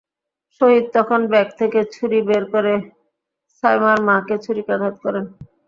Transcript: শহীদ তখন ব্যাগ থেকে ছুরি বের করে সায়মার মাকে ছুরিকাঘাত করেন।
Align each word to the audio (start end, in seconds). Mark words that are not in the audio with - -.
শহীদ 0.61 0.85
তখন 0.95 1.19
ব্যাগ 1.31 1.47
থেকে 1.59 1.79
ছুরি 1.93 2.19
বের 2.27 2.43
করে 2.53 2.73
সায়মার 3.55 3.99
মাকে 4.07 4.35
ছুরিকাঘাত 4.45 4.95
করেন। 5.03 5.25